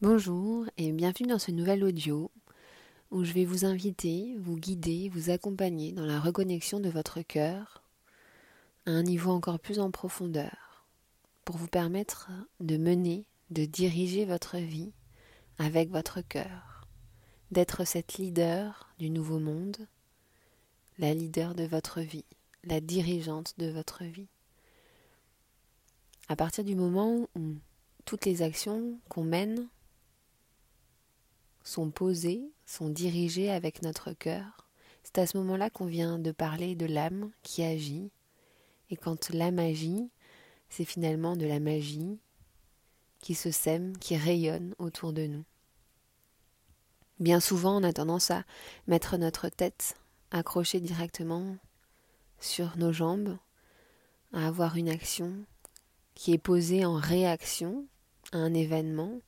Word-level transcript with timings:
Bonjour 0.00 0.64
et 0.76 0.92
bienvenue 0.92 1.26
dans 1.26 1.40
ce 1.40 1.50
nouvel 1.50 1.82
audio 1.82 2.30
où 3.10 3.24
je 3.24 3.32
vais 3.32 3.44
vous 3.44 3.64
inviter, 3.64 4.36
vous 4.38 4.56
guider, 4.56 5.08
vous 5.08 5.30
accompagner 5.30 5.90
dans 5.90 6.06
la 6.06 6.20
reconnexion 6.20 6.78
de 6.78 6.88
votre 6.88 7.20
cœur 7.22 7.82
à 8.86 8.92
un 8.92 9.02
niveau 9.02 9.32
encore 9.32 9.58
plus 9.58 9.80
en 9.80 9.90
profondeur 9.90 10.86
pour 11.44 11.56
vous 11.56 11.66
permettre 11.66 12.30
de 12.60 12.76
mener, 12.76 13.26
de 13.50 13.64
diriger 13.64 14.24
votre 14.24 14.58
vie 14.58 14.92
avec 15.58 15.90
votre 15.90 16.20
cœur, 16.20 16.86
d'être 17.50 17.84
cette 17.84 18.18
leader 18.18 18.94
du 19.00 19.10
nouveau 19.10 19.40
monde, 19.40 19.78
la 21.00 21.12
leader 21.12 21.56
de 21.56 21.64
votre 21.64 22.02
vie, 22.02 22.24
la 22.62 22.80
dirigeante 22.80 23.54
de 23.58 23.68
votre 23.68 24.04
vie. 24.04 24.28
À 26.28 26.36
partir 26.36 26.62
du 26.62 26.76
moment 26.76 27.28
où 27.36 27.56
toutes 28.04 28.26
les 28.26 28.42
actions 28.42 29.00
qu'on 29.08 29.24
mène 29.24 29.66
sont 31.68 31.90
posées, 31.90 32.50
sont 32.66 32.88
dirigées 32.88 33.50
avec 33.50 33.82
notre 33.82 34.12
cœur, 34.12 34.68
c'est 35.02 35.18
à 35.18 35.26
ce 35.26 35.36
moment-là 35.38 35.70
qu'on 35.70 35.86
vient 35.86 36.18
de 36.18 36.32
parler 36.32 36.74
de 36.74 36.86
l'âme 36.86 37.30
qui 37.42 37.62
agit. 37.62 38.10
Et 38.90 38.96
quand 38.96 39.30
l'âme 39.30 39.58
agit, 39.58 40.10
c'est 40.68 40.84
finalement 40.84 41.36
de 41.36 41.46
la 41.46 41.60
magie 41.60 42.18
qui 43.20 43.34
se 43.34 43.50
sème, 43.50 43.96
qui 43.98 44.16
rayonne 44.16 44.74
autour 44.78 45.12
de 45.12 45.26
nous. 45.26 45.44
Bien 47.20 47.40
souvent, 47.40 47.80
on 47.80 47.84
a 47.84 47.92
tendance 47.92 48.30
à 48.30 48.44
mettre 48.86 49.16
notre 49.16 49.48
tête 49.48 49.96
accrochée 50.30 50.80
directement 50.80 51.56
sur 52.38 52.76
nos 52.76 52.92
jambes, 52.92 53.36
à 54.32 54.46
avoir 54.46 54.76
une 54.76 54.88
action 54.88 55.32
qui 56.14 56.32
est 56.32 56.38
posée 56.38 56.84
en 56.84 56.94
réaction 56.94 57.86
à 58.32 58.38
un 58.38 58.54
événement, 58.54 59.20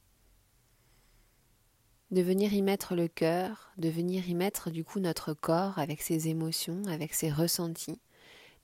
de 2.11 2.23
venir 2.23 2.53
y 2.53 2.63
mettre 2.63 2.95
le 2.95 3.09
cœur, 3.09 3.71
de 3.79 3.89
venir 3.89 4.29
y 4.29 4.35
mettre 4.35 4.71
du 4.71 4.85
coup 4.85 4.99
notre 4.99 5.33
corps 5.33 5.79
avec 5.79 6.03
ses 6.03 6.29
émotions, 6.29 6.83
avec 6.89 7.15
ses 7.15 7.31
ressentis, 7.31 8.01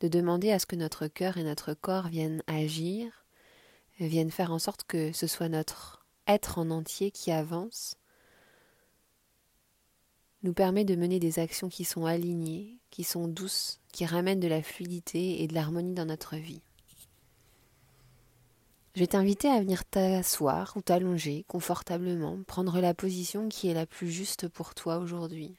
de 0.00 0.08
demander 0.08 0.50
à 0.50 0.58
ce 0.58 0.66
que 0.66 0.77
notre 0.77 1.06
cœur 1.06 1.36
et 1.36 1.44
notre 1.44 1.74
corps 1.74 2.08
viennent 2.08 2.42
agir, 2.47 3.24
viennent 4.00 4.30
faire 4.30 4.52
en 4.52 4.58
sorte 4.58 4.84
que 4.84 5.12
ce 5.12 5.27
soit 5.27 5.48
notre 5.48 6.06
être 6.27 6.58
en 6.58 6.70
entier 6.70 7.11
qui 7.11 7.30
avance, 7.30 7.97
nous 10.42 10.52
permet 10.52 10.84
de 10.84 10.97
mener 10.97 11.19
des 11.19 11.39
actions 11.39 11.69
qui 11.69 11.84
sont 11.84 12.05
alignées, 12.05 12.78
qui 12.91 13.05
sont 13.05 13.28
douces, 13.28 13.80
qui 13.92 14.06
ramènent 14.06 14.41
de 14.41 14.48
la 14.48 14.62
fluidité 14.62 15.42
et 15.42 15.48
de 15.48 15.55
l'harmonie 15.55 15.94
dans 15.94 16.05
notre 16.05 16.36
vie. 16.36 16.62
Je 18.97 19.00
vais 19.02 19.08
t'inviter 19.08 19.48
à 19.50 19.61
venir 19.61 19.84
t'asseoir 19.84 20.72
ou 20.75 20.80
t'allonger 20.80 21.44
confortablement, 21.48 22.42
prendre 22.44 22.80
la 22.80 22.94
position 22.94 23.50
qui 23.50 23.69
est 23.69 23.75
la 23.75 23.84
plus 23.84 24.11
juste 24.11 24.48
pour 24.48 24.75
toi 24.75 24.97
aujourd'hui. 24.97 25.55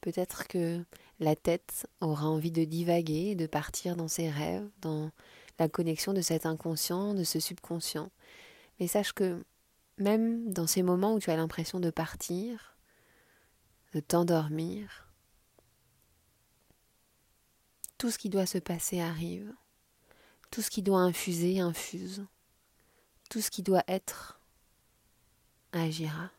Peut-être 0.00 0.48
que 0.48 0.84
la 1.20 1.36
tête 1.36 1.86
aura 2.00 2.26
envie 2.26 2.50
de 2.50 2.64
divaguer, 2.64 3.36
de 3.36 3.46
partir 3.46 3.94
dans 3.94 4.08
ses 4.08 4.28
rêves, 4.28 4.68
dans 4.80 5.12
la 5.60 5.68
connexion 5.68 6.12
de 6.12 6.20
cet 6.20 6.46
inconscient, 6.46 7.14
de 7.14 7.22
ce 7.22 7.38
subconscient. 7.38 8.10
Mais 8.80 8.88
sache 8.88 9.12
que 9.12 9.44
même 9.98 10.52
dans 10.52 10.66
ces 10.66 10.82
moments 10.82 11.14
où 11.14 11.20
tu 11.20 11.30
as 11.30 11.36
l'impression 11.36 11.78
de 11.78 11.90
partir, 11.90 12.76
de 13.94 14.00
t'endormir, 14.00 15.12
tout 17.98 18.10
ce 18.10 18.18
qui 18.18 18.30
doit 18.30 18.46
se 18.46 18.58
passer 18.58 19.00
arrive. 19.00 19.54
Tout 20.50 20.62
ce 20.62 20.70
qui 20.70 20.82
doit 20.82 21.00
infuser 21.00 21.60
infuse. 21.60 22.26
Tout 23.30 23.40
ce 23.40 23.50
qui 23.50 23.62
doit 23.62 23.84
être 23.88 24.40
agira. 25.72 26.30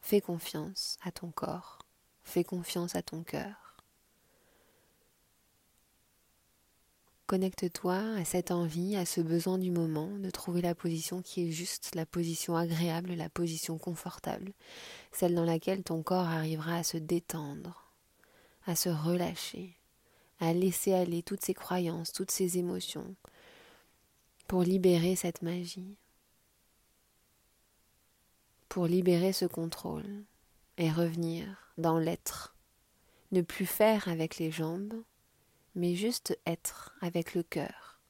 Fais 0.00 0.20
confiance 0.20 0.96
à 1.02 1.10
ton 1.10 1.30
corps. 1.30 1.80
Fais 2.22 2.44
confiance 2.44 2.94
à 2.94 3.02
ton 3.02 3.22
cœur. 3.22 3.64
Connecte-toi 7.26 7.96
à 7.96 8.24
cette 8.26 8.50
envie, 8.50 8.96
à 8.96 9.06
ce 9.06 9.22
besoin 9.22 9.56
du 9.56 9.70
moment 9.70 10.10
de 10.18 10.28
trouver 10.28 10.60
la 10.60 10.74
position 10.74 11.22
qui 11.22 11.48
est 11.48 11.50
juste, 11.50 11.94
la 11.94 12.04
position 12.04 12.54
agréable, 12.54 13.14
la 13.14 13.30
position 13.30 13.78
confortable, 13.78 14.52
celle 15.10 15.34
dans 15.34 15.44
laquelle 15.46 15.82
ton 15.82 16.02
corps 16.02 16.28
arrivera 16.28 16.76
à 16.76 16.82
se 16.82 16.98
détendre, 16.98 17.90
à 18.66 18.76
se 18.76 18.90
relâcher, 18.90 19.74
à 20.40 20.52
laisser 20.52 20.92
aller 20.92 21.22
toutes 21.22 21.44
ces 21.44 21.54
croyances, 21.54 22.12
toutes 22.12 22.30
ces 22.30 22.58
émotions, 22.58 23.14
pour 24.46 24.62
libérer 24.62 25.16
cette 25.16 25.42
magie, 25.42 25.96
pour 28.68 28.86
libérer 28.86 29.32
ce 29.32 29.44
contrôle 29.46 30.24
et 30.76 30.90
revenir 30.90 31.72
dans 31.78 31.98
l'être, 31.98 32.56
ne 33.32 33.42
plus 33.42 33.66
faire 33.66 34.08
avec 34.08 34.38
les 34.38 34.50
jambes, 34.50 35.02
mais 35.74 35.94
juste 35.94 36.38
être 36.46 36.94
avec 37.00 37.34
le 37.34 37.42
cœur, 37.42 38.00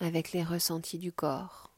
avec 0.00 0.32
les 0.32 0.42
ressentis 0.42 0.98
du 0.98 1.12
corps, 1.12 1.72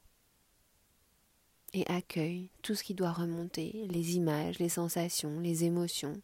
et 1.75 1.87
accueille 1.87 2.51
tout 2.63 2.75
ce 2.75 2.83
qui 2.83 2.95
doit 2.95 3.13
remonter, 3.13 3.87
les 3.89 4.17
images, 4.17 4.59
les 4.59 4.69
sensations, 4.69 5.39
les 5.41 5.65
émotions, 5.65 6.21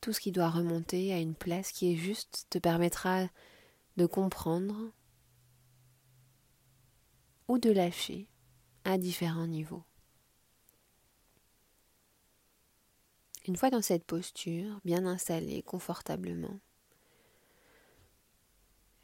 tout 0.00 0.12
ce 0.12 0.20
qui 0.20 0.32
doit 0.32 0.50
remonter 0.50 1.12
à 1.12 1.18
une 1.18 1.34
place 1.34 1.72
qui 1.72 1.92
est 1.92 1.96
juste 1.96 2.46
te 2.50 2.58
permettra 2.58 3.28
de 3.96 4.06
comprendre 4.06 4.90
ou 7.48 7.58
de 7.58 7.70
lâcher 7.70 8.28
à 8.84 8.96
différents 8.96 9.46
niveaux. 9.46 9.84
Une 13.46 13.56
fois 13.56 13.70
dans 13.70 13.82
cette 13.82 14.04
posture, 14.04 14.80
bien 14.84 15.06
installée 15.06 15.62
confortablement, 15.62 16.60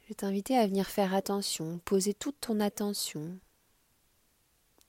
je 0.01 0.07
vais 0.07 0.15
t'inviter 0.15 0.57
à 0.57 0.65
venir 0.65 0.87
faire 0.87 1.13
attention, 1.13 1.79
poser 1.79 2.13
toute 2.13 2.39
ton 2.39 2.61
attention 2.61 3.39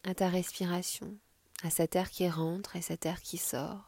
à 0.04 0.14
ta 0.14 0.28
respiration, 0.28 1.18
à 1.64 1.70
cet 1.70 1.96
air 1.96 2.10
qui 2.10 2.28
rentre 2.28 2.76
et 2.76 2.82
cet 2.82 3.04
air 3.04 3.20
qui 3.20 3.36
sort. 3.36 3.87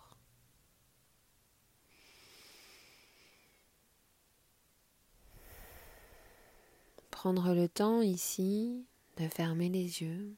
Prendre 7.20 7.52
le 7.52 7.68
temps 7.68 8.00
ici 8.00 8.86
de 9.18 9.28
fermer 9.28 9.68
les 9.68 10.00
yeux 10.00 10.34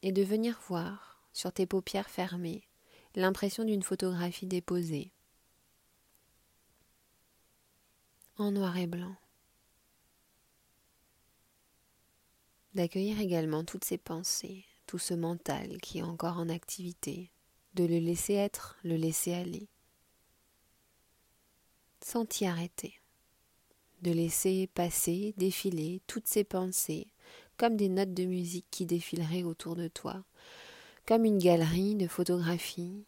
et 0.00 0.12
de 0.12 0.22
venir 0.22 0.58
voir 0.66 1.22
sur 1.34 1.52
tes 1.52 1.66
paupières 1.66 2.08
fermées 2.08 2.66
l'impression 3.14 3.64
d'une 3.64 3.82
photographie 3.82 4.46
déposée 4.46 5.12
en 8.38 8.50
noir 8.50 8.78
et 8.78 8.86
blanc. 8.86 9.14
D'accueillir 12.74 13.20
également 13.20 13.62
toutes 13.62 13.84
ces 13.84 13.98
pensées, 13.98 14.64
tout 14.86 14.96
ce 14.96 15.12
mental 15.12 15.82
qui 15.82 15.98
est 15.98 16.02
encore 16.02 16.38
en 16.38 16.48
activité, 16.48 17.30
de 17.74 17.84
le 17.84 17.98
laisser 17.98 18.32
être, 18.32 18.78
le 18.84 18.96
laisser 18.96 19.34
aller, 19.34 19.68
sans 22.00 22.24
t'y 22.24 22.46
arrêter 22.46 23.01
de 24.02 24.12
laisser 24.12 24.68
passer, 24.74 25.34
défiler 25.36 26.02
toutes 26.06 26.26
ces 26.26 26.44
pensées, 26.44 27.08
comme 27.56 27.76
des 27.76 27.88
notes 27.88 28.14
de 28.14 28.24
musique 28.24 28.66
qui 28.70 28.86
défileraient 28.86 29.44
autour 29.44 29.76
de 29.76 29.88
toi, 29.88 30.24
comme 31.06 31.24
une 31.24 31.38
galerie 31.38 31.94
de 31.94 32.08
photographies, 32.08 33.04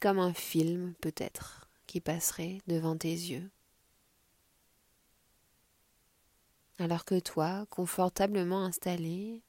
comme 0.00 0.18
un 0.18 0.34
film 0.34 0.94
peut-être 1.00 1.68
qui 1.86 2.00
passerait 2.00 2.58
devant 2.66 2.96
tes 2.96 3.12
yeux. 3.12 3.48
Alors 6.78 7.04
que 7.04 7.18
toi, 7.18 7.66
confortablement 7.70 8.64
installé, 8.64 9.40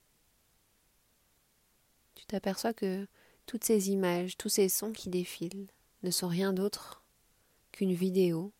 tu 2.15 2.25
t'aperçois 2.25 2.73
que 2.73 3.07
toutes 3.45 3.63
ces 3.63 3.89
images, 3.89 4.37
tous 4.37 4.49
ces 4.49 4.69
sons 4.69 4.93
qui 4.93 5.09
défilent 5.09 5.67
ne 6.03 6.11
sont 6.11 6.27
rien 6.27 6.53
d'autre 6.53 7.03
qu'une 7.71 7.93
vidéo 7.93 8.53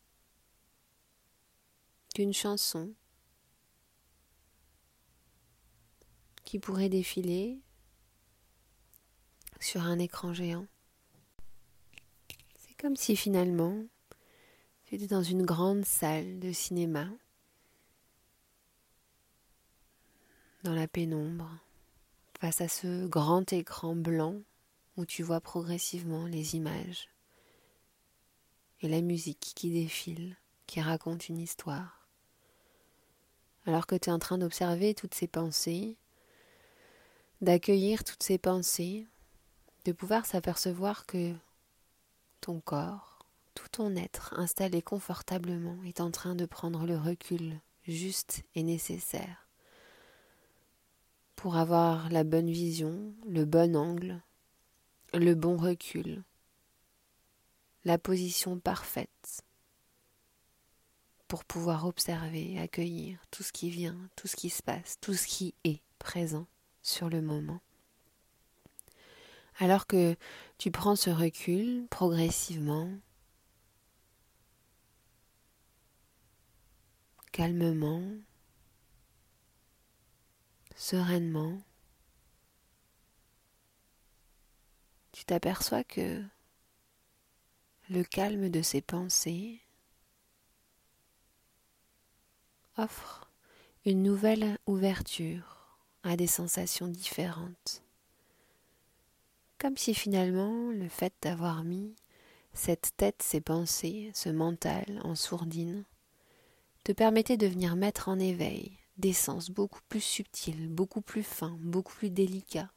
une 2.19 2.33
chanson 2.33 2.93
qui 6.43 6.59
pourrait 6.59 6.89
défiler 6.89 7.59
sur 9.59 9.81
un 9.81 9.99
écran 9.99 10.33
géant. 10.33 10.67
C'est 12.55 12.75
comme 12.75 12.95
si 12.95 13.15
finalement 13.15 13.85
tu 14.85 14.95
étais 14.95 15.07
dans 15.07 15.23
une 15.23 15.43
grande 15.43 15.85
salle 15.85 16.39
de 16.39 16.51
cinéma, 16.51 17.09
dans 20.63 20.73
la 20.73 20.87
pénombre, 20.87 21.49
face 22.39 22.61
à 22.61 22.67
ce 22.67 23.07
grand 23.07 23.51
écran 23.51 23.95
blanc 23.95 24.41
où 24.95 25.05
tu 25.05 25.23
vois 25.23 25.41
progressivement 25.41 26.25
les 26.25 26.55
images 26.55 27.09
et 28.81 28.87
la 28.87 29.01
musique 29.01 29.53
qui 29.55 29.71
défile, 29.71 30.37
qui 30.65 30.81
raconte 30.81 31.29
une 31.29 31.39
histoire 31.39 31.96
alors 33.67 33.85
que 33.85 33.95
tu 33.95 34.09
es 34.09 34.13
en 34.13 34.19
train 34.19 34.37
d'observer 34.37 34.95
toutes 34.95 35.13
ces 35.13 35.27
pensées, 35.27 35.97
d'accueillir 37.41 38.03
toutes 38.05 38.23
ces 38.23 38.37
pensées, 38.37 39.05
de 39.85 39.91
pouvoir 39.91 40.25
s'apercevoir 40.25 41.05
que 41.05 41.33
ton 42.39 42.61
corps, 42.61 43.19
tout 43.53 43.67
ton 43.69 43.95
être 43.95 44.33
installé 44.37 44.81
confortablement 44.81 45.77
est 45.83 45.99
en 45.99 46.11
train 46.11 46.33
de 46.33 46.45
prendre 46.45 46.85
le 46.85 46.97
recul 46.97 47.59
juste 47.83 48.43
et 48.55 48.63
nécessaire 48.63 49.47
pour 51.35 51.57
avoir 51.57 52.09
la 52.09 52.23
bonne 52.23 52.49
vision, 52.49 53.13
le 53.27 53.45
bon 53.45 53.75
angle, 53.75 54.21
le 55.13 55.35
bon 55.35 55.57
recul, 55.57 56.23
la 57.85 57.97
position 57.97 58.59
parfaite 58.59 59.43
pour 61.27 61.43
pouvoir 61.45 61.85
observer, 61.85 62.59
accueillir 62.59 63.19
tout 63.31 63.43
ce 63.43 63.51
qui 63.51 63.69
vient, 63.69 63.97
tout 64.15 64.27
ce 64.27 64.35
qui 64.35 64.49
se 64.49 64.63
passe, 64.63 64.97
tout 65.01 65.13
ce 65.13 65.27
qui 65.27 65.53
est 65.63 65.81
présent 65.99 66.47
sur 66.81 67.09
le 67.09 67.21
moment. 67.21 67.61
Alors 69.59 69.87
que 69.87 70.15
tu 70.57 70.71
prends 70.71 70.95
ce 70.95 71.09
recul 71.09 71.87
progressivement, 71.89 72.91
calmement, 77.31 78.03
sereinement, 80.75 81.59
tu 85.11 85.25
t'aperçois 85.25 85.83
que 85.83 86.23
le 87.89 88.03
calme 88.03 88.49
de 88.49 88.61
ces 88.61 88.81
pensées 88.81 89.59
offre 92.77 93.29
une 93.85 94.03
nouvelle 94.03 94.57
ouverture 94.65 95.77
à 96.03 96.15
des 96.15 96.27
sensations 96.27 96.87
différentes. 96.87 97.83
Comme 99.57 99.77
si 99.77 99.93
finalement 99.93 100.69
le 100.71 100.87
fait 100.87 101.13
d'avoir 101.21 101.63
mis 101.63 101.95
cette 102.53 102.91
tête, 102.97 103.21
ces 103.23 103.41
pensées, 103.41 104.11
ce 104.13 104.29
mental 104.29 105.01
en 105.03 105.15
sourdine, 105.15 105.85
te 106.83 106.91
permettait 106.91 107.37
de 107.37 107.47
venir 107.47 107.75
mettre 107.75 108.09
en 108.09 108.19
éveil 108.19 108.77
des 108.97 109.13
sens 109.13 109.49
beaucoup 109.49 109.81
plus 109.89 110.01
subtils, 110.01 110.69
beaucoup 110.69 111.01
plus 111.01 111.23
fins, 111.23 111.57
beaucoup 111.61 111.93
plus 111.93 112.09
délicats. 112.09 112.71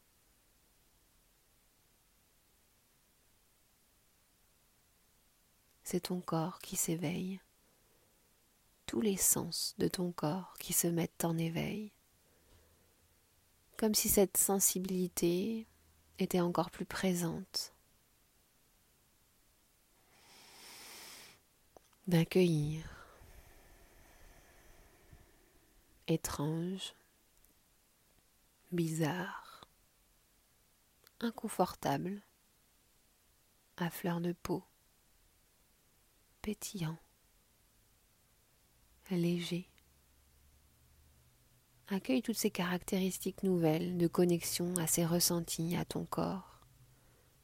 C'est 5.83 6.01
ton 6.01 6.21
corps 6.21 6.61
qui 6.61 6.77
s'éveille, 6.77 7.41
tous 8.91 9.01
les 9.01 9.17
sens 9.17 9.77
de 9.79 9.87
ton 9.87 10.11
corps 10.11 10.53
qui 10.59 10.73
se 10.73 10.89
mettent 10.89 11.25
en 11.25 11.39
éveil, 11.39 11.93
comme 13.77 13.95
si 13.95 14.09
cette 14.09 14.37
sensibilité 14.37 15.69
était 16.19 16.41
encore 16.41 16.73
plus 16.73 16.87
présente, 16.87 17.73
d'accueillir. 22.09 22.85
Étrange, 26.09 26.93
bizarre, 28.73 29.69
inconfortable, 31.21 32.21
à 33.77 33.89
fleur 33.89 34.21
de 34.21 34.33
peau, 34.33 34.65
pétillant, 36.43 36.99
léger. 39.17 39.69
Accueille 41.89 42.23
toutes 42.23 42.39
ces 42.39 42.51
caractéristiques 42.51 43.43
nouvelles 43.43 43.99
de 43.99 44.07
connexion 44.07 44.75
à 44.77 44.87
ces 44.87 45.05
ressentis, 45.05 45.77
à 45.77 45.85
ton 45.85 46.05
corps. 46.05 46.61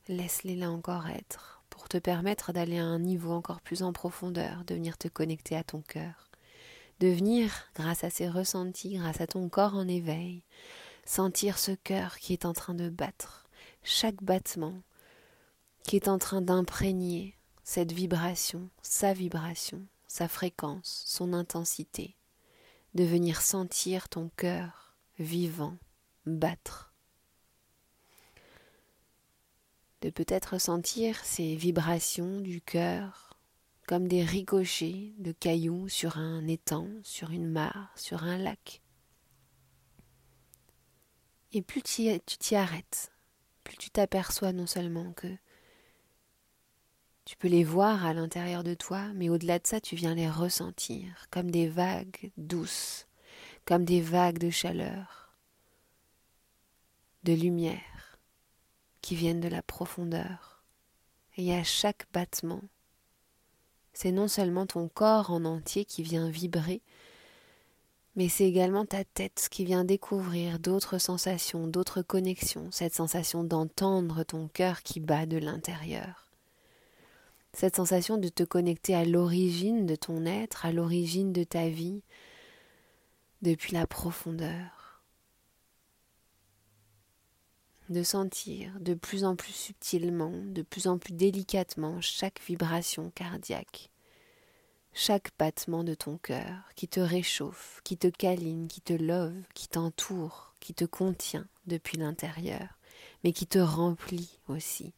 Laisse-les 0.08 0.56
là 0.56 0.70
encore 0.70 1.08
être 1.08 1.64
pour 1.68 1.88
te 1.88 1.98
permettre 1.98 2.52
d'aller 2.52 2.78
à 2.78 2.84
un 2.84 3.00
niveau 3.00 3.32
encore 3.32 3.60
plus 3.60 3.82
en 3.82 3.92
profondeur, 3.92 4.64
de 4.64 4.74
venir 4.74 4.96
te 4.98 5.08
connecter 5.08 5.56
à 5.56 5.64
ton 5.64 5.80
cœur 5.80 6.26
de 7.00 7.08
venir, 7.08 7.52
grâce 7.74 8.04
à 8.04 8.10
ces 8.10 8.28
ressentis, 8.28 8.96
grâce 8.96 9.20
à 9.20 9.26
ton 9.26 9.48
corps 9.48 9.74
en 9.74 9.86
éveil, 9.86 10.42
sentir 11.04 11.58
ce 11.58 11.72
cœur 11.72 12.18
qui 12.18 12.32
est 12.32 12.46
en 12.46 12.52
train 12.52 12.74
de 12.74 12.88
battre, 12.88 13.48
chaque 13.82 14.22
battement 14.22 14.80
qui 15.84 15.96
est 15.96 16.08
en 16.08 16.18
train 16.18 16.42
d'imprégner 16.42 17.36
cette 17.62 17.92
vibration, 17.92 18.70
sa 18.82 19.12
vibration, 19.12 19.86
sa 20.16 20.28
fréquence, 20.28 21.02
son 21.04 21.34
intensité, 21.34 22.16
de 22.94 23.04
venir 23.04 23.42
sentir 23.42 24.08
ton 24.08 24.30
cœur 24.30 24.96
vivant 25.18 25.76
battre, 26.24 26.94
de 30.00 30.08
peut-être 30.08 30.58
sentir 30.58 31.22
ces 31.22 31.54
vibrations 31.54 32.40
du 32.40 32.62
cœur 32.62 33.38
comme 33.86 34.08
des 34.08 34.24
ricochets 34.24 35.12
de 35.18 35.32
cailloux 35.32 35.90
sur 35.90 36.16
un 36.16 36.48
étang, 36.48 36.88
sur 37.02 37.30
une 37.30 37.46
mare, 37.46 37.92
sur 37.94 38.24
un 38.24 38.38
lac. 38.38 38.80
Et 41.52 41.60
plus 41.60 41.82
tu 41.82 42.18
t'y 42.38 42.56
arrêtes, 42.56 43.12
plus 43.64 43.76
tu 43.76 43.90
t'aperçois 43.90 44.54
non 44.54 44.66
seulement 44.66 45.12
que 45.12 45.36
tu 47.26 47.36
peux 47.36 47.48
les 47.48 47.64
voir 47.64 48.06
à 48.06 48.14
l'intérieur 48.14 48.62
de 48.62 48.74
toi, 48.74 49.02
mais 49.14 49.28
au-delà 49.28 49.58
de 49.58 49.66
ça, 49.66 49.80
tu 49.80 49.96
viens 49.96 50.14
les 50.14 50.30
ressentir 50.30 51.26
comme 51.30 51.50
des 51.50 51.68
vagues 51.68 52.30
douces, 52.36 53.08
comme 53.64 53.84
des 53.84 54.00
vagues 54.00 54.38
de 54.38 54.48
chaleur, 54.48 55.34
de 57.24 57.32
lumière 57.32 58.16
qui 59.02 59.16
viennent 59.16 59.40
de 59.40 59.48
la 59.48 59.60
profondeur. 59.60 60.62
Et 61.36 61.52
à 61.52 61.64
chaque 61.64 62.06
battement, 62.12 62.62
c'est 63.92 64.12
non 64.12 64.28
seulement 64.28 64.66
ton 64.66 64.88
corps 64.88 65.32
en 65.32 65.44
entier 65.44 65.84
qui 65.84 66.04
vient 66.04 66.30
vibrer, 66.30 66.80
mais 68.14 68.28
c'est 68.28 68.44
également 68.44 68.86
ta 68.86 69.02
tête 69.02 69.48
qui 69.50 69.64
vient 69.64 69.84
découvrir 69.84 70.60
d'autres 70.60 70.98
sensations, 70.98 71.66
d'autres 71.66 72.02
connexions, 72.02 72.70
cette 72.70 72.94
sensation 72.94 73.42
d'entendre 73.42 74.22
ton 74.22 74.46
cœur 74.46 74.84
qui 74.84 75.00
bat 75.00 75.26
de 75.26 75.38
l'intérieur. 75.38 76.25
Cette 77.56 77.76
sensation 77.76 78.18
de 78.18 78.28
te 78.28 78.42
connecter 78.42 78.94
à 78.94 79.06
l'origine 79.06 79.86
de 79.86 79.96
ton 79.96 80.26
être, 80.26 80.66
à 80.66 80.72
l'origine 80.72 81.32
de 81.32 81.42
ta 81.42 81.70
vie, 81.70 82.02
depuis 83.40 83.72
la 83.72 83.86
profondeur. 83.86 85.02
De 87.88 88.02
sentir 88.02 88.78
de 88.80 88.92
plus 88.92 89.24
en 89.24 89.36
plus 89.36 89.54
subtilement, 89.54 90.34
de 90.34 90.60
plus 90.60 90.86
en 90.86 90.98
plus 90.98 91.14
délicatement 91.14 91.98
chaque 92.02 92.42
vibration 92.46 93.10
cardiaque 93.14 93.90
chaque 94.92 95.30
battement 95.38 95.82
de 95.82 95.94
ton 95.94 96.18
cœur 96.18 96.56
qui 96.74 96.88
te 96.88 97.00
réchauffe, 97.00 97.80
qui 97.84 97.96
te 97.96 98.08
câline, 98.08 98.68
qui 98.68 98.82
te 98.82 98.92
love, 98.92 99.42
qui 99.54 99.68
t'entoure, 99.68 100.54
qui 100.60 100.74
te 100.74 100.84
contient 100.84 101.46
depuis 101.66 101.96
l'intérieur, 101.96 102.78
mais 103.24 103.32
qui 103.32 103.46
te 103.46 103.58
remplit 103.58 104.38
aussi. 104.48 104.92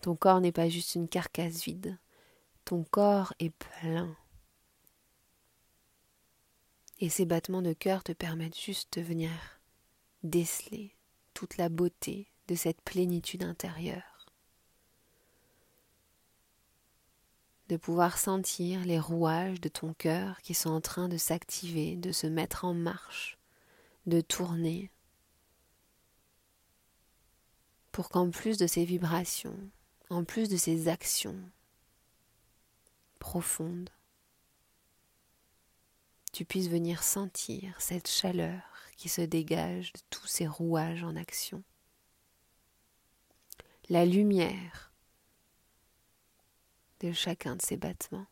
Ton 0.00 0.16
corps 0.16 0.40
n'est 0.40 0.52
pas 0.52 0.68
juste 0.68 0.94
une 0.94 1.08
carcasse 1.08 1.62
vide, 1.64 1.98
ton 2.64 2.84
corps 2.84 3.34
est 3.38 3.50
plein. 3.50 4.16
Et 7.00 7.08
ces 7.08 7.24
battements 7.24 7.62
de 7.62 7.72
cœur 7.72 8.02
te 8.02 8.12
permettent 8.12 8.58
juste 8.58 8.98
de 8.98 9.02
venir 9.02 9.30
déceler 10.22 10.94
toute 11.34 11.56
la 11.56 11.68
beauté 11.68 12.28
de 12.48 12.54
cette 12.54 12.80
plénitude 12.82 13.42
intérieure. 13.42 14.10
de 17.70 17.76
pouvoir 17.76 18.18
sentir 18.18 18.84
les 18.84 18.98
rouages 18.98 19.60
de 19.60 19.68
ton 19.68 19.94
cœur 19.94 20.40
qui 20.42 20.54
sont 20.54 20.70
en 20.70 20.80
train 20.80 21.08
de 21.08 21.16
s'activer, 21.16 21.94
de 21.94 22.10
se 22.10 22.26
mettre 22.26 22.64
en 22.64 22.74
marche, 22.74 23.38
de 24.06 24.20
tourner, 24.20 24.90
pour 27.92 28.08
qu'en 28.08 28.30
plus 28.30 28.58
de 28.58 28.66
ces 28.66 28.84
vibrations, 28.84 29.56
en 30.10 30.24
plus 30.24 30.48
de 30.48 30.56
ces 30.56 30.88
actions 30.88 31.40
profondes, 33.20 33.90
tu 36.32 36.44
puisses 36.44 36.68
venir 36.68 37.02
sentir 37.02 37.80
cette 37.80 38.08
chaleur 38.08 38.62
qui 38.96 39.08
se 39.08 39.20
dégage 39.22 39.92
de 39.92 40.00
tous 40.10 40.26
ces 40.26 40.46
rouages 40.46 41.04
en 41.04 41.16
action. 41.16 41.62
La 43.88 44.04
lumière 44.04 44.92
de 47.00 47.12
chacun 47.12 47.56
de 47.56 47.62
ces 47.62 47.76
battements, 47.76 48.26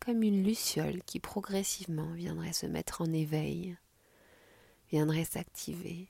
comme 0.00 0.22
une 0.22 0.42
luciole 0.42 1.02
qui 1.04 1.20
progressivement 1.20 2.12
viendrait 2.12 2.52
se 2.52 2.66
mettre 2.66 3.02
en 3.02 3.12
éveil, 3.12 3.76
viendrait 4.90 5.24
s'activer, 5.24 6.08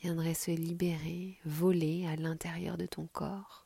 viendrait 0.00 0.34
se 0.34 0.50
libérer, 0.50 1.38
voler 1.44 2.06
à 2.06 2.16
l'intérieur 2.16 2.76
de 2.76 2.86
ton 2.86 3.06
corps. 3.06 3.61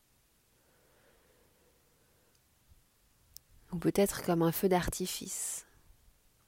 Ou 3.77 3.79
peut-être 3.79 4.23
comme 4.23 4.41
un 4.41 4.53
feu 4.53 4.71
d'artifice, 4.71 5.67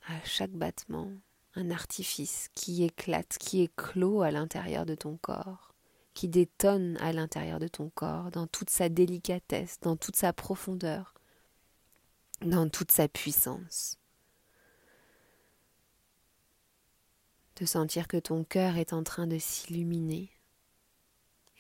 à 0.07 0.25
chaque 0.25 0.53
battement 0.53 1.11
un 1.57 1.71
artifice 1.71 2.49
qui 2.55 2.85
éclate, 2.85 3.37
qui 3.39 3.61
éclot 3.61 4.23
à 4.23 4.31
l'intérieur 4.31 4.87
de 4.87 4.95
ton 4.95 5.19
corps, 5.19 5.75
qui 6.15 6.27
détonne 6.27 6.97
à 7.03 7.13
l'intérieur 7.13 7.59
de 7.59 7.69
ton 7.69 7.91
corps, 7.91 8.31
dans 8.31 8.47
toute 8.47 8.71
sa 8.71 8.89
délicatesse, 8.89 9.79
dans 9.83 9.95
toute 9.95 10.17
sa 10.17 10.33
profondeur, 10.33 11.13
dans 12.41 12.71
toute 12.71 12.93
sa 12.93 13.09
puissance. 13.09 13.99
De 17.57 17.67
sentir 17.67 18.09
que 18.09 18.17
ton 18.17 18.43
cœur 18.43 18.79
est 18.79 18.95
en 18.95 19.03
train 19.03 19.27
de 19.27 19.39
s'illuminer. 19.39 20.31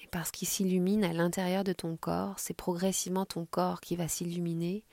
Et 0.02 0.06
parce 0.06 0.30
qu'il 0.30 0.48
s'illumine 0.48 1.04
à 1.04 1.12
l'intérieur 1.12 1.62
de 1.62 1.74
ton 1.74 1.98
corps, 1.98 2.38
c'est 2.38 2.54
progressivement 2.54 3.26
ton 3.26 3.44
corps 3.44 3.82
qui 3.82 3.96
va 3.96 4.08
s'illuminer 4.08 4.86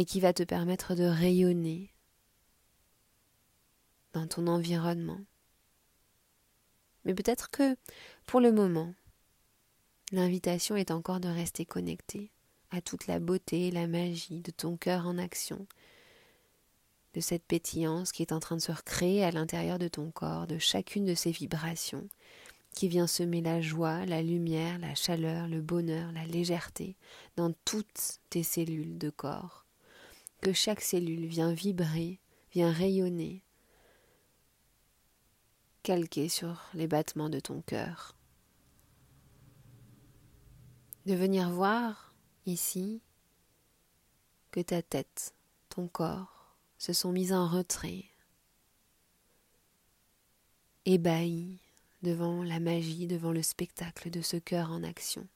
et 0.00 0.06
qui 0.06 0.18
va 0.18 0.32
te 0.32 0.42
permettre 0.42 0.94
de 0.94 1.04
rayonner 1.04 1.92
dans 4.14 4.26
ton 4.26 4.46
environnement. 4.46 5.20
Mais 7.04 7.12
peut-être 7.14 7.50
que, 7.50 7.76
pour 8.24 8.40
le 8.40 8.50
moment, 8.50 8.94
l'invitation 10.10 10.74
est 10.74 10.90
encore 10.90 11.20
de 11.20 11.28
rester 11.28 11.66
connecté 11.66 12.30
à 12.70 12.80
toute 12.80 13.08
la 13.08 13.20
beauté 13.20 13.66
et 13.66 13.70
la 13.70 13.86
magie 13.86 14.40
de 14.40 14.50
ton 14.50 14.78
cœur 14.78 15.06
en 15.06 15.18
action, 15.18 15.66
de 17.12 17.20
cette 17.20 17.44
pétillance 17.44 18.10
qui 18.10 18.22
est 18.22 18.32
en 18.32 18.40
train 18.40 18.56
de 18.56 18.62
se 18.62 18.72
recréer 18.72 19.22
à 19.22 19.30
l'intérieur 19.30 19.78
de 19.78 19.88
ton 19.88 20.10
corps, 20.10 20.46
de 20.46 20.56
chacune 20.56 21.04
de 21.04 21.14
ces 21.14 21.30
vibrations, 21.30 22.08
qui 22.74 22.88
vient 22.88 23.06
semer 23.06 23.42
la 23.42 23.60
joie, 23.60 24.06
la 24.06 24.22
lumière, 24.22 24.78
la 24.78 24.94
chaleur, 24.94 25.46
le 25.46 25.60
bonheur, 25.60 26.10
la 26.12 26.24
légèreté 26.24 26.96
dans 27.36 27.52
toutes 27.66 28.20
tes 28.30 28.42
cellules 28.42 28.96
de 28.96 29.10
corps, 29.10 29.59
que 30.40 30.52
chaque 30.52 30.80
cellule 30.80 31.26
vient 31.26 31.52
vibrer, 31.52 32.20
vient 32.52 32.72
rayonner, 32.72 33.42
calqué 35.82 36.28
sur 36.28 36.62
les 36.74 36.86
battements 36.86 37.28
de 37.28 37.40
ton 37.40 37.62
cœur. 37.62 38.16
De 41.06 41.14
venir 41.14 41.50
voir 41.50 42.14
ici 42.46 43.00
que 44.50 44.60
ta 44.60 44.82
tête, 44.82 45.34
ton 45.68 45.88
corps 45.88 46.56
se 46.78 46.92
sont 46.92 47.12
mis 47.12 47.32
en 47.32 47.46
retrait, 47.46 48.04
ébahis 50.86 51.60
devant 52.02 52.42
la 52.42 52.60
magie, 52.60 53.06
devant 53.06 53.32
le 53.32 53.42
spectacle 53.42 54.10
de 54.10 54.22
ce 54.22 54.36
cœur 54.36 54.70
en 54.70 54.82
action. 54.82 55.28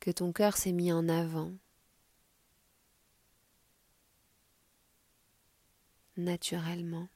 Que 0.00 0.10
ton 0.10 0.32
cœur 0.32 0.56
s'est 0.56 0.72
mis 0.72 0.92
en 0.92 1.08
avant. 1.08 1.52
Naturellement, 6.16 7.08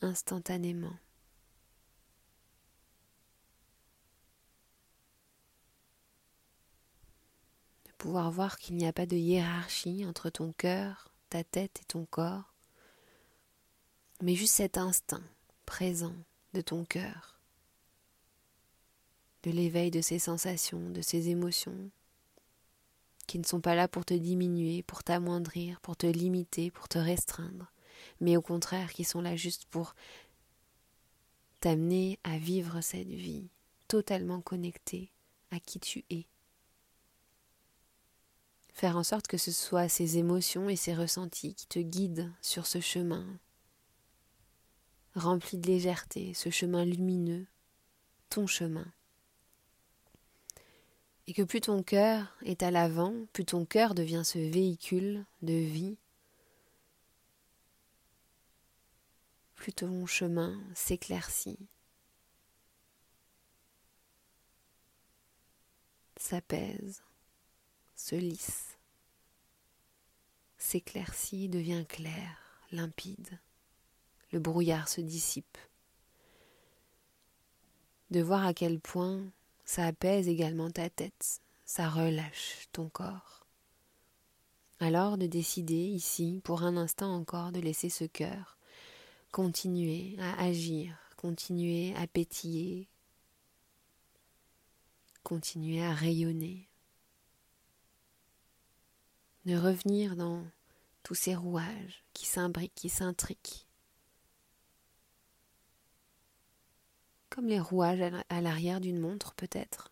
instantanément. 0.00 0.96
De 7.86 7.92
pouvoir 7.98 8.30
voir 8.30 8.58
qu'il 8.58 8.76
n'y 8.76 8.86
a 8.86 8.92
pas 8.92 9.06
de 9.06 9.16
hiérarchie 9.16 10.04
entre 10.04 10.28
ton 10.28 10.52
cœur, 10.52 11.08
ta 11.30 11.42
tête 11.42 11.80
et 11.80 11.84
ton 11.84 12.04
corps, 12.04 12.54
mais 14.22 14.34
juste 14.34 14.54
cet 14.54 14.78
instinct 14.78 15.22
présent 15.66 16.14
de 16.52 16.60
ton 16.60 16.84
cœur, 16.84 17.33
de 19.44 19.50
l'éveil 19.50 19.90
de 19.90 20.00
ses 20.00 20.18
sensations, 20.18 20.90
de 20.90 21.02
ses 21.02 21.28
émotions, 21.28 21.90
qui 23.26 23.38
ne 23.38 23.44
sont 23.44 23.60
pas 23.60 23.74
là 23.74 23.88
pour 23.88 24.04
te 24.04 24.14
diminuer, 24.14 24.82
pour 24.82 25.04
t'amoindrir, 25.04 25.80
pour 25.80 25.96
te 25.96 26.06
limiter, 26.06 26.70
pour 26.70 26.88
te 26.88 26.98
restreindre, 26.98 27.70
mais 28.20 28.36
au 28.36 28.42
contraire 28.42 28.92
qui 28.92 29.04
sont 29.04 29.20
là 29.20 29.36
juste 29.36 29.66
pour 29.66 29.94
t'amener 31.60 32.18
à 32.24 32.38
vivre 32.38 32.80
cette 32.80 33.08
vie 33.08 33.48
totalement 33.86 34.40
connectée 34.40 35.10
à 35.50 35.60
qui 35.60 35.78
tu 35.78 36.04
es. 36.10 36.26
Faire 38.72 38.96
en 38.96 39.04
sorte 39.04 39.28
que 39.28 39.38
ce 39.38 39.52
soit 39.52 39.88
ces 39.88 40.18
émotions 40.18 40.68
et 40.68 40.76
ces 40.76 40.94
ressentis 40.94 41.54
qui 41.54 41.66
te 41.66 41.78
guident 41.78 42.32
sur 42.40 42.66
ce 42.66 42.80
chemin 42.80 43.26
rempli 45.14 45.58
de 45.58 45.66
légèreté, 45.66 46.34
ce 46.34 46.50
chemin 46.50 46.84
lumineux, 46.84 47.46
ton 48.30 48.46
chemin 48.46 48.86
et 51.26 51.32
que 51.32 51.42
plus 51.42 51.62
ton 51.62 51.82
cœur 51.82 52.36
est 52.44 52.62
à 52.62 52.70
l'avant, 52.70 53.14
plus 53.32 53.44
ton 53.44 53.64
cœur 53.64 53.94
devient 53.94 54.22
ce 54.24 54.38
véhicule 54.38 55.24
de 55.42 55.54
vie, 55.54 55.96
plus 59.54 59.72
ton 59.72 60.04
chemin 60.06 60.60
s'éclaircit, 60.74 61.58
s'apaise, 66.16 67.02
se 67.96 68.16
lisse, 68.16 68.76
s'éclaircit, 70.58 71.48
devient 71.48 71.86
clair, 71.88 72.60
limpide, 72.72 73.38
le 74.32 74.40
brouillard 74.40 74.88
se 74.88 75.00
dissipe. 75.00 75.58
De 78.10 78.20
voir 78.20 78.44
à 78.44 78.52
quel 78.52 78.80
point 78.80 79.24
ça 79.64 79.86
apaise 79.86 80.28
également 80.28 80.70
ta 80.70 80.90
tête, 80.90 81.40
ça 81.64 81.88
relâche 81.88 82.68
ton 82.72 82.88
corps. 82.88 83.46
Alors 84.80 85.16
de 85.16 85.26
décider 85.26 85.74
ici, 85.74 86.40
pour 86.44 86.62
un 86.62 86.76
instant 86.76 87.14
encore, 87.14 87.52
de 87.52 87.60
laisser 87.60 87.88
ce 87.88 88.04
cœur 88.04 88.58
continuer 89.34 90.16
à 90.20 90.44
agir, 90.44 90.96
continuer 91.16 91.92
à 91.96 92.06
pétiller, 92.06 92.86
continuer 95.24 95.82
à 95.82 95.92
rayonner. 95.92 96.68
De 99.44 99.56
revenir 99.56 100.14
dans 100.14 100.44
tous 101.02 101.16
ces 101.16 101.34
rouages 101.34 102.04
qui 102.12 102.26
s'imbriquent, 102.26 102.76
qui 102.76 102.88
s'intriquent, 102.88 103.63
comme 107.34 107.48
les 107.48 107.58
rouages 107.58 108.14
à 108.28 108.40
l'arrière 108.40 108.80
d'une 108.80 109.00
montre 109.00 109.34
peut-être, 109.34 109.90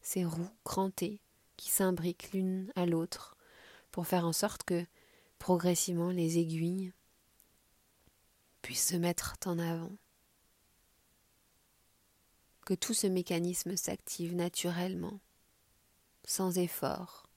ces 0.00 0.24
roues 0.24 0.50
crantées 0.64 1.20
qui 1.56 1.70
s'imbriquent 1.70 2.32
l'une 2.32 2.72
à 2.74 2.86
l'autre 2.86 3.36
pour 3.92 4.08
faire 4.08 4.26
en 4.26 4.32
sorte 4.32 4.64
que 4.64 4.84
progressivement 5.38 6.10
les 6.10 6.38
aiguilles 6.38 6.92
puissent 8.62 8.88
se 8.88 8.96
mettre 8.96 9.36
en 9.46 9.60
avant, 9.60 9.92
que 12.66 12.74
tout 12.74 12.94
ce 12.94 13.06
mécanisme 13.06 13.76
s'active 13.76 14.34
naturellement, 14.34 15.20
sans 16.24 16.58
effort, 16.58 17.28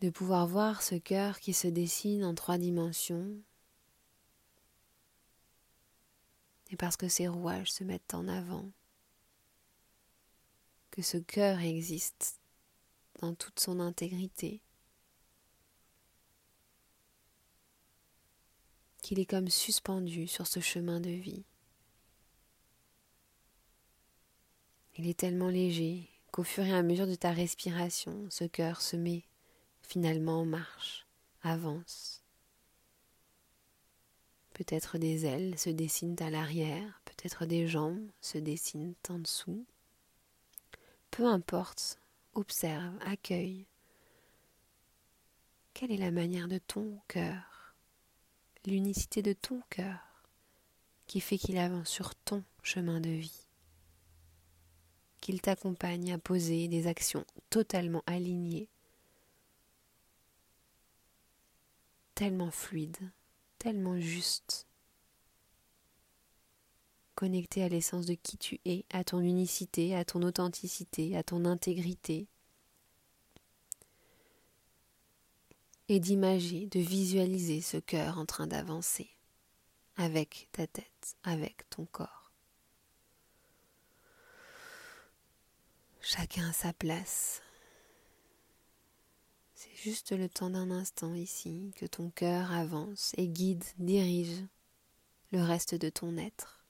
de 0.00 0.10
pouvoir 0.10 0.48
voir 0.48 0.82
ce 0.82 0.96
cœur 0.96 1.38
qui 1.38 1.52
se 1.52 1.68
dessine 1.68 2.24
en 2.24 2.34
trois 2.34 2.58
dimensions 2.58 3.40
et 6.70 6.76
parce 6.76 6.96
que 6.96 7.08
ces 7.08 7.28
rouages 7.28 7.72
se 7.72 7.84
mettent 7.84 8.14
en 8.14 8.28
avant, 8.28 8.70
que 10.90 11.02
ce 11.02 11.16
cœur 11.16 11.60
existe 11.60 12.40
dans 13.20 13.34
toute 13.34 13.60
son 13.60 13.80
intégrité, 13.80 14.62
qu'il 19.02 19.18
est 19.18 19.26
comme 19.26 19.48
suspendu 19.48 20.26
sur 20.26 20.46
ce 20.46 20.60
chemin 20.60 21.00
de 21.00 21.10
vie. 21.10 21.44
Il 24.96 25.08
est 25.08 25.18
tellement 25.18 25.48
léger 25.48 26.10
qu'au 26.32 26.42
fur 26.42 26.64
et 26.64 26.72
à 26.72 26.82
mesure 26.82 27.06
de 27.06 27.14
ta 27.14 27.30
respiration, 27.30 28.26
ce 28.30 28.44
cœur 28.44 28.80
se 28.80 28.96
met 28.96 29.24
finalement 29.82 30.40
en 30.40 30.44
marche, 30.44 31.06
avance, 31.42 32.24
Peut-être 34.58 34.98
des 34.98 35.24
ailes 35.24 35.56
se 35.56 35.70
dessinent 35.70 36.16
à 36.18 36.30
l'arrière, 36.30 37.00
peut-être 37.04 37.46
des 37.46 37.68
jambes 37.68 38.10
se 38.20 38.38
dessinent 38.38 38.96
en 39.08 39.20
dessous. 39.20 39.64
Peu 41.12 41.26
importe, 41.26 42.00
observe, 42.34 42.92
accueille. 43.02 43.66
Quelle 45.74 45.92
est 45.92 45.96
la 45.96 46.10
manière 46.10 46.48
de 46.48 46.58
ton 46.58 46.98
cœur, 47.06 47.76
l'unicité 48.66 49.22
de 49.22 49.32
ton 49.32 49.62
cœur 49.70 50.00
qui 51.06 51.20
fait 51.20 51.38
qu'il 51.38 51.56
avance 51.56 51.88
sur 51.88 52.16
ton 52.16 52.42
chemin 52.64 53.00
de 53.00 53.10
vie, 53.10 53.46
qu'il 55.20 55.40
t'accompagne 55.40 56.12
à 56.12 56.18
poser 56.18 56.66
des 56.66 56.88
actions 56.88 57.24
totalement 57.48 58.02
alignées, 58.08 58.68
tellement 62.16 62.50
fluides 62.50 63.12
tellement 63.58 63.98
juste 63.98 64.66
connecter 67.14 67.64
à 67.64 67.68
l'essence 67.68 68.06
de 68.06 68.14
qui 68.14 68.38
tu 68.38 68.60
es, 68.64 68.84
à 68.90 69.02
ton 69.02 69.20
unicité, 69.20 69.96
à 69.96 70.04
ton 70.04 70.22
authenticité, 70.22 71.16
à 71.16 71.24
ton 71.24 71.44
intégrité, 71.44 72.28
et 75.88 76.00
d'imager, 76.00 76.66
de 76.66 76.80
visualiser 76.80 77.60
ce 77.60 77.78
cœur 77.78 78.18
en 78.18 78.26
train 78.26 78.46
d'avancer 78.46 79.10
avec 79.96 80.48
ta 80.52 80.66
tête, 80.66 81.16
avec 81.24 81.68
ton 81.70 81.86
corps. 81.86 82.30
Chacun 86.00 86.48
à 86.48 86.52
sa 86.52 86.72
place. 86.72 87.42
C'est 89.60 89.74
juste 89.74 90.12
le 90.12 90.28
temps 90.28 90.50
d'un 90.50 90.70
instant 90.70 91.14
ici 91.14 91.72
que 91.74 91.84
ton 91.84 92.10
cœur 92.10 92.52
avance 92.52 93.12
et 93.16 93.26
guide, 93.26 93.64
dirige 93.78 94.44
le 95.32 95.42
reste 95.42 95.74
de 95.74 95.88
ton 95.88 96.16
être 96.16 96.64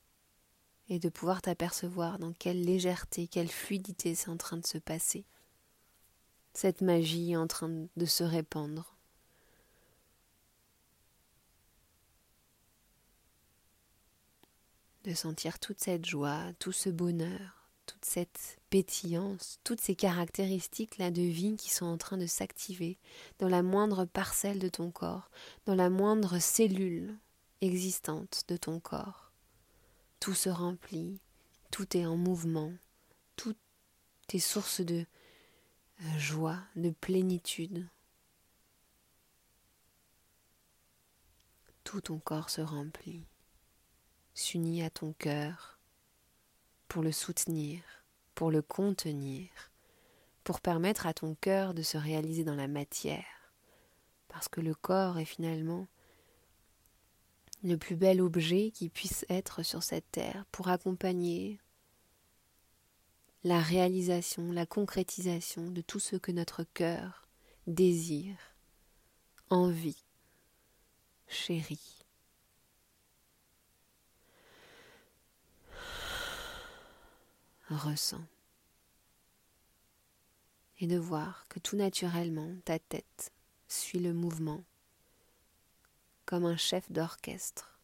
et 0.88 0.98
de 0.98 1.10
pouvoir 1.10 1.42
t'apercevoir 1.42 2.18
dans 2.18 2.32
quelle 2.32 2.64
légèreté, 2.64 3.28
quelle 3.28 3.50
fluidité 3.50 4.14
c'est 4.14 4.30
en 4.30 4.38
train 4.38 4.56
de 4.56 4.66
se 4.66 4.78
passer. 4.78 5.26
Cette 6.54 6.80
magie 6.80 7.36
en 7.36 7.46
train 7.46 7.68
de 7.94 8.06
se 8.06 8.24
répandre. 8.24 8.96
De 15.04 15.12
sentir 15.12 15.58
toute 15.58 15.80
cette 15.80 16.06
joie, 16.06 16.54
tout 16.58 16.72
ce 16.72 16.88
bonheur, 16.88 17.57
toute 17.88 18.04
cette 18.04 18.58
pétillance, 18.68 19.60
toutes 19.64 19.80
ces 19.80 19.96
caractéristiques 19.96 20.98
là 20.98 21.10
de 21.10 21.22
vie 21.22 21.56
qui 21.56 21.70
sont 21.70 21.86
en 21.86 21.96
train 21.96 22.18
de 22.18 22.26
s'activer 22.26 22.98
dans 23.38 23.48
la 23.48 23.62
moindre 23.62 24.04
parcelle 24.04 24.58
de 24.58 24.68
ton 24.68 24.90
corps, 24.90 25.30
dans 25.64 25.74
la 25.74 25.88
moindre 25.88 26.38
cellule 26.38 27.16
existante 27.62 28.44
de 28.48 28.58
ton 28.58 28.78
corps. 28.78 29.32
Tout 30.20 30.34
se 30.34 30.50
remplit, 30.50 31.18
tout 31.70 31.96
est 31.96 32.04
en 32.04 32.18
mouvement, 32.18 32.74
tout 33.36 33.56
est 34.34 34.38
source 34.38 34.82
de 34.82 35.06
euh, 36.02 36.18
joie, 36.18 36.58
de 36.76 36.90
plénitude. 36.90 37.88
Tout 41.84 42.02
ton 42.02 42.18
corps 42.18 42.50
se 42.50 42.60
remplit, 42.60 43.24
s'unit 44.34 44.82
à 44.82 44.90
ton 44.90 45.14
cœur 45.14 45.77
pour 46.88 47.02
le 47.02 47.12
soutenir, 47.12 47.82
pour 48.34 48.50
le 48.50 48.62
contenir, 48.62 49.48
pour 50.44 50.60
permettre 50.60 51.06
à 51.06 51.14
ton 51.14 51.34
cœur 51.34 51.74
de 51.74 51.82
se 51.82 51.98
réaliser 51.98 52.44
dans 52.44 52.54
la 52.54 52.68
matière, 52.68 53.52
parce 54.28 54.48
que 54.48 54.60
le 54.60 54.74
corps 54.74 55.18
est 55.18 55.24
finalement 55.24 55.86
le 57.62 57.76
plus 57.76 57.96
bel 57.96 58.20
objet 58.20 58.70
qui 58.70 58.88
puisse 58.88 59.26
être 59.28 59.62
sur 59.62 59.82
cette 59.82 60.10
terre 60.10 60.44
pour 60.52 60.68
accompagner 60.68 61.60
la 63.44 63.60
réalisation, 63.60 64.52
la 64.52 64.66
concrétisation 64.66 65.70
de 65.70 65.80
tout 65.80 66.00
ce 66.00 66.16
que 66.16 66.32
notre 66.32 66.64
cœur 66.64 67.28
désire, 67.66 68.36
envie, 69.50 70.04
chérit. 71.26 71.97
Ressent. 77.70 78.24
Et 80.80 80.86
de 80.86 80.96
voir 80.96 81.46
que 81.48 81.58
tout 81.58 81.76
naturellement 81.76 82.54
ta 82.64 82.78
tête 82.78 83.32
suit 83.66 83.98
le 83.98 84.14
mouvement 84.14 84.62
comme 86.24 86.44
un 86.44 86.56
chef 86.56 86.90
d'orchestre, 86.92 87.78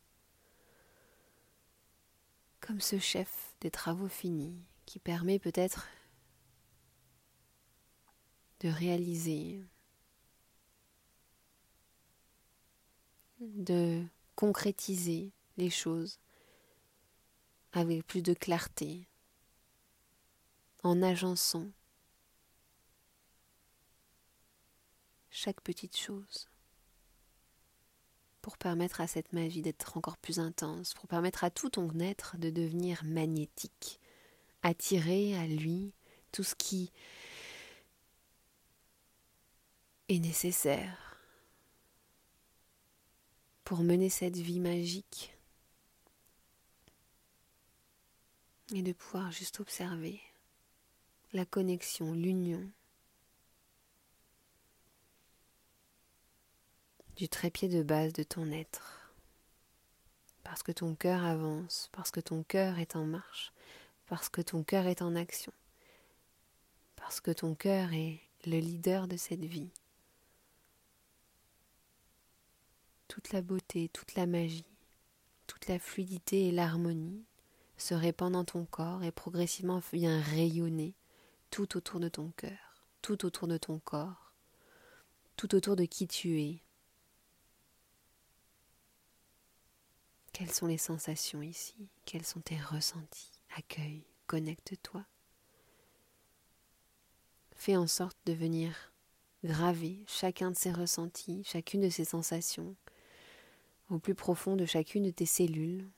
comme 2.61 2.81
ce 2.81 2.99
chef 2.99 3.55
des 3.61 3.71
travaux 3.71 4.09
finis 4.09 4.57
qui 4.87 4.99
permet 4.99 5.39
peut-être 5.39 5.87
de 8.61 8.69
réaliser, 8.69 9.63
de 13.41 14.05
concrétiser 14.37 15.33
les 15.57 15.71
choses 15.71 16.19
avec 17.73 18.07
plus 18.07 18.23
de 18.23 18.35
clarté, 18.35 19.07
en 20.85 21.01
agençant 21.03 21.67
chaque 25.31 25.63
petite 25.63 25.97
chose 25.97 26.49
pour 28.43 28.59
permettre 28.59 29.01
à 29.01 29.07
cette 29.07 29.33
magie 29.33 29.63
d'être 29.63 29.97
encore 29.97 30.19
plus 30.19 30.39
intense, 30.39 30.93
pour 30.93 31.09
permettre 31.09 31.43
à 31.43 31.51
tout 31.51 31.71
ton 31.71 31.99
être 31.99 32.37
de 32.37 32.51
devenir 32.51 33.03
magnétique, 33.05 33.99
attirer 34.63 35.37
à 35.39 35.47
lui 35.47 35.95
tout 36.31 36.45
ce 36.45 36.55
qui 36.55 36.93
est 40.11 40.19
nécessaire 40.19 41.19
pour 43.65 43.79
mener 43.79 44.11
cette 44.11 44.37
vie 44.37 44.61
magique 44.61 45.35
et 48.75 48.83
de 48.83 48.93
pouvoir 48.93 49.33
juste 49.33 49.61
observer 49.61 50.21
la 51.35 51.45
connexion, 51.45 52.13
l'union 52.13 52.65
du 57.17 57.29
trépied 57.29 57.69
de 57.69 57.83
base 57.83 58.13
de 58.13 58.23
ton 58.23 58.53
être. 58.53 59.13
Parce 60.45 60.63
que 60.63 60.71
ton 60.71 60.95
cœur 60.95 61.25
avance, 61.25 61.89
parce 61.91 62.13
que 62.13 62.21
ton 62.21 62.45
cœur 62.45 62.79
est 62.79 62.95
en 62.95 63.05
marche, 63.05 63.53
parce 64.07 64.29
que 64.29 64.43
ton 64.43 64.63
cœur 64.63 64.87
est 64.87 65.03
en 65.03 65.17
action, 65.17 65.53
parce 66.95 67.21
que 67.21 67.33
ton 67.33 67.57
cœur 67.57 67.93
est 67.93 68.21
le 68.47 68.59
leader 68.59 69.09
de 69.09 69.17
cette 69.17 69.45
vie. 69.45 69.71
Toute 73.09 73.33
la 73.33 73.43
beauté, 73.43 73.89
toute 73.89 74.15
la 74.15 74.27
magie, 74.27 74.65
toute 75.49 75.67
la 75.67 75.81
fluidité 75.81 76.47
et 76.47 76.53
l'harmonie 76.53 77.25
se 77.77 77.95
répandent 77.95 78.35
dans 78.35 78.45
ton 78.45 78.65
corps 78.67 79.03
et 79.03 79.11
progressivement 79.11 79.83
vient 79.93 80.21
rayonner 80.21 80.95
tout 81.55 81.77
autour 81.77 82.01
de 82.01 82.09
ton 82.09 82.33
cœur, 82.33 82.85
tout 83.01 83.25
autour 83.25 83.47
de 83.47 83.57
ton 83.57 83.79
corps, 83.79 84.33
tout 85.37 85.55
autour 85.55 85.77
de 85.77 85.85
qui 85.85 86.09
tu 86.09 86.41
es, 86.41 86.61
Quelles 90.33 90.51
sont 90.51 90.67
les 90.67 90.79
sensations 90.79 91.43
ici? 91.43 91.77
Quels 92.07 92.27
sont 92.27 92.41
tes 92.41 92.59
ressentis? 92.59 93.31
Accueille, 93.57 94.05
connecte-toi. 94.27 95.07
Fais 97.53 97.77
en 97.77 97.87
sorte 97.87 98.19
de 98.27 98.33
venir 98.33 98.93
graver 99.45 100.03
chacun 100.09 100.51
de 100.51 100.57
ces 100.57 100.73
ressentis, 100.73 101.45
chacune 101.45 101.83
de 101.83 101.89
ces 101.89 102.05
sensations 102.05 102.75
au 103.91 104.01
plus 104.01 104.17
profond 104.17 104.57
de 104.57 104.67
chacune 104.67 105.05
de 105.05 105.13
tes 105.13 105.25
cellules. 105.25 105.89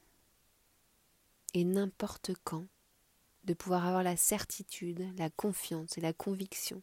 Et 1.55 1.65
n'importe 1.65 2.33
quand 2.45 2.67
de 3.47 3.55
pouvoir 3.55 3.87
avoir 3.87 4.03
la 4.03 4.17
certitude, 4.17 5.07
la 5.17 5.31
confiance 5.31 5.97
et 5.97 6.01
la 6.01 6.13
conviction 6.13 6.83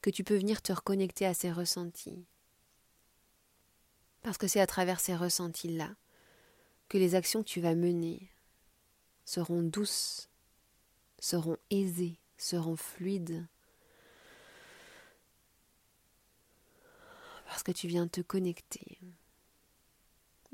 que 0.00 0.10
tu 0.10 0.24
peux 0.24 0.36
venir 0.36 0.62
te 0.62 0.72
reconnecter 0.72 1.26
à 1.26 1.34
ces 1.34 1.52
ressentis. 1.52 2.24
Parce 4.22 4.38
que 4.38 4.46
c'est 4.46 4.60
à 4.60 4.66
travers 4.66 5.00
ces 5.00 5.16
ressentis-là 5.16 5.90
que 6.88 6.98
les 6.98 7.14
actions 7.14 7.42
que 7.42 7.48
tu 7.48 7.60
vas 7.60 7.74
mener 7.74 8.30
seront 9.24 9.62
douces, 9.62 10.28
seront 11.18 11.56
aisées, 11.70 12.18
seront 12.36 12.76
fluides. 12.76 13.46
Parce 17.46 17.62
que 17.62 17.72
tu 17.72 17.88
viens 17.88 18.08
te 18.08 18.20
connecter 18.20 18.98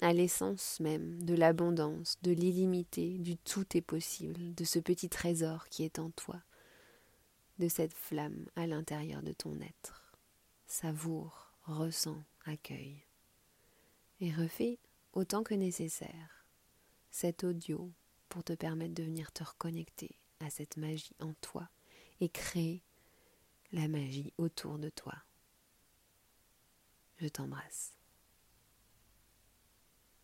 à 0.02 0.12
l'essence 0.12 0.78
même 0.80 1.22
de 1.22 1.34
l'abondance, 1.34 2.18
de 2.22 2.32
l'illimité, 2.32 3.18
du 3.18 3.36
tout 3.36 3.64
est 3.76 3.82
possible, 3.82 4.54
de 4.54 4.64
ce 4.64 4.78
petit 4.78 5.08
trésor 5.08 5.68
qui 5.68 5.84
est 5.84 5.98
en 5.98 6.10
toi, 6.10 6.40
de 7.58 7.68
cette 7.68 7.92
flamme 7.92 8.46
à 8.56 8.66
l'intérieur 8.66 9.22
de 9.22 9.32
ton 9.32 9.58
être. 9.60 10.12
Savoure, 10.66 11.52
ressens, 11.64 12.22
accueille. 12.44 13.02
Et 14.20 14.32
refais 14.32 14.78
autant 15.12 15.42
que 15.42 15.54
nécessaire 15.54 16.46
cet 17.10 17.44
audio 17.44 17.90
pour 18.28 18.44
te 18.44 18.52
permettre 18.52 18.94
de 18.94 19.02
venir 19.02 19.32
te 19.32 19.44
reconnecter 19.44 20.18
à 20.40 20.50
cette 20.50 20.76
magie 20.76 21.14
en 21.20 21.32
toi 21.34 21.68
et 22.20 22.28
créer 22.28 22.82
la 23.72 23.88
magie 23.88 24.32
autour 24.38 24.78
de 24.78 24.90
toi. 24.90 25.14
Je 27.18 27.28
t'embrasse. 27.28 27.95